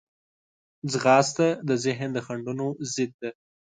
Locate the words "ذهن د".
1.83-2.17